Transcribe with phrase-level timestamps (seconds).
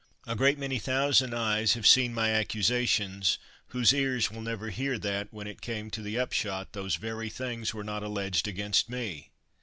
[0.25, 5.31] A great many thousand eyes have seen my accusations whose ears will never hear that
[5.31, 9.29] when it came to the upshot those very things were not alleged against me